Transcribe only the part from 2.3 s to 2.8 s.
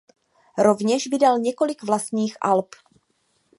alb.